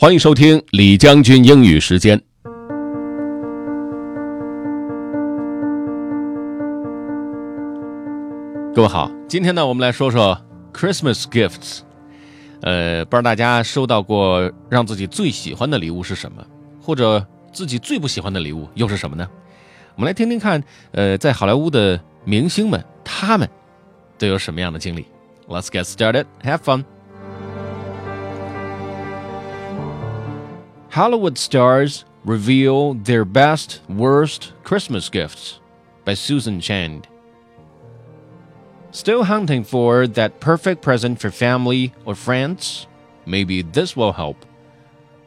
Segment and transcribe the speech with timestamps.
[0.00, 2.22] 欢迎收听李将军英语时间。
[8.72, 10.40] 各位好，今天呢，我们来说说
[10.72, 11.80] Christmas gifts。
[12.60, 16.46] 呃，不知道大家收到过让自己最喜欢的礼物是什么，
[16.80, 19.28] 或者自己最不喜欢的礼物又是什么呢？
[19.96, 20.62] 我们来听听看，
[20.92, 23.48] 呃，在好莱坞的明星们，他们
[24.16, 25.06] 都有什么样的经历
[25.48, 26.26] ？Let's get started.
[26.44, 26.84] Have fun.
[30.98, 35.60] Hollywood stars reveal their best, worst Christmas gifts
[36.04, 37.06] by Susan Shand.
[38.90, 42.88] Still hunting for that perfect present for family or friends?
[43.26, 44.44] Maybe this will help.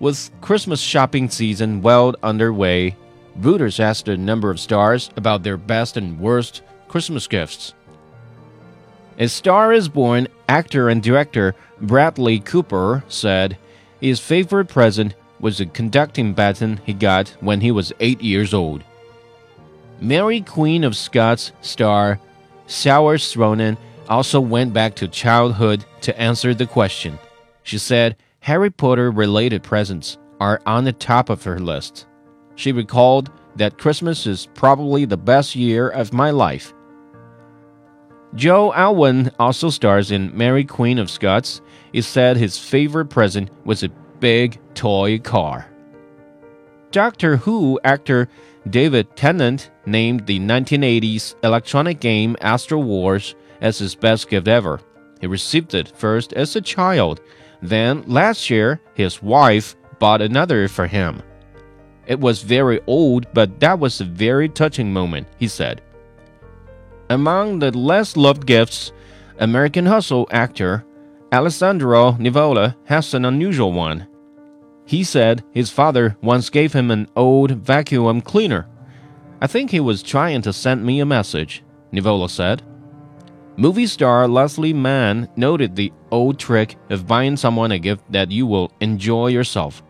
[0.00, 2.96] With Christmas shopping season well underway,
[3.38, 7.74] Reuters asked a number of stars about their best and worst Christmas gifts.
[9.18, 13.58] A Star is Born actor and director Bradley Cooper said
[14.00, 18.82] his favorite present was a conducting baton he got when he was eight years old.
[20.00, 22.20] Mary Queen of Scots star
[22.66, 23.76] Saoirse Ronan
[24.08, 27.18] also went back to childhood to answer the question.
[27.62, 32.06] She said Harry Potter related presents are on the top of her list.
[32.54, 36.72] She recalled that Christmas is probably the best year of my life.
[38.34, 41.60] Joe Alwyn also stars in Mary Queen of Scots.
[41.92, 45.66] He said his favorite present was a big toy car.
[46.90, 48.28] Doctor Who actor
[48.68, 54.80] David Tennant named the 1980s electronic game Astro Wars as his best gift ever.
[55.20, 57.20] He received it first as a child,
[57.60, 61.22] then last year, his wife bought another for him.
[62.06, 65.82] It was very old, but that was a very touching moment, he said.
[67.10, 68.92] Among the less loved gifts,
[69.38, 70.84] American Hustle actor
[71.30, 74.08] Alessandro Nivola has an unusual one.
[74.86, 78.66] He said his father once gave him an old vacuum cleaner.
[79.42, 81.62] I think he was trying to send me a message,
[81.92, 82.62] Nivola said.
[83.58, 88.46] Movie star Leslie Mann noted the old trick of buying someone a gift that you
[88.46, 89.82] will enjoy yourself.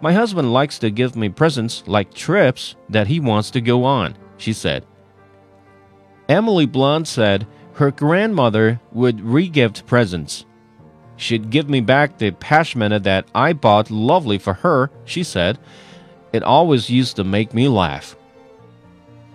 [0.00, 4.16] My husband likes to give me presents like trips that he wants to go on,
[4.36, 4.86] she said.
[6.28, 10.44] Emily Blunt said her grandmother would regift presents.
[11.22, 15.56] She'd give me back the pashmina that I bought lovely for her, she said.
[16.32, 18.16] It always used to make me laugh.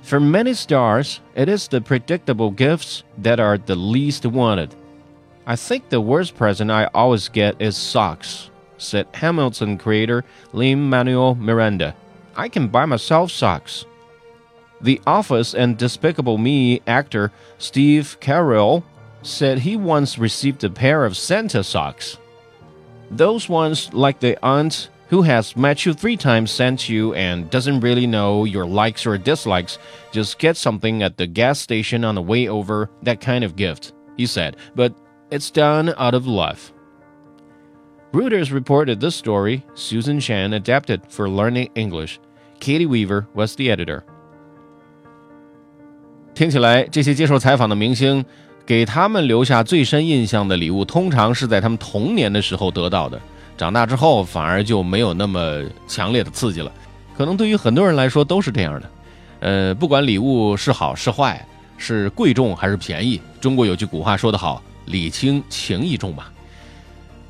[0.00, 4.74] For many stars, it is the predictable gifts that are the least wanted.
[5.46, 10.24] I think the worst present I always get is socks, said Hamilton creator
[10.54, 11.94] Lin Manuel Miranda.
[12.34, 13.84] I can buy myself socks.
[14.80, 18.84] The Office and Despicable Me actor Steve Carell
[19.24, 22.18] said he once received a pair of Santa socks.
[23.10, 27.80] Those ones, like the aunt who has met you three times, sent you, and doesn't
[27.80, 29.78] really know your likes or dislikes,
[30.12, 33.92] just get something at the gas station on the way over, that kind of gift,
[34.16, 34.94] he said, but
[35.30, 36.72] it's done out of love.
[38.12, 39.64] Reuters reported this story.
[39.74, 42.20] Susan Chan adapted for Learning English.
[42.60, 44.04] Caty Weaver was the editor.
[46.34, 48.24] 听起来，这些接受采访的明星
[48.66, 53.20] 给他们留下最深印象的礼物，通常是在他们童年的时候得到的。
[53.56, 56.72] 长大之后，反而就没有那么强烈的刺激了。
[57.16, 58.90] 可能对于很多人来说都是这样的。
[59.40, 66.24] 呃，不管礼物是好是坏，是贵重还是便宜，中国有句古话说得好：“礼轻情意重嘛。”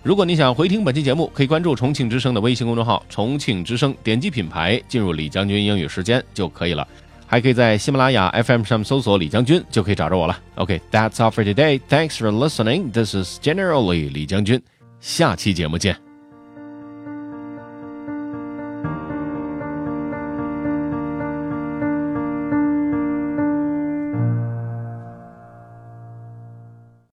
[0.04, 6.86] 如果你想回听本期节目，可以关注重庆之声的微信公众号“重庆之声”，点击品牌进入李将军英语时间就可以了。
[7.34, 10.38] 还可以在喜马拉雅 FM 上搜索李将军，就可以找着我了。
[10.54, 11.80] OK，that's all for today.
[11.90, 12.92] Thanks for listening.
[12.92, 14.62] This is Generally 李将军。
[15.00, 16.13] 下期节目见。